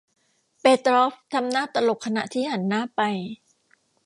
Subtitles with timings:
[0.61, 3.01] เปตรอฟทำหน้าตลกขณะที่หันหน้าไป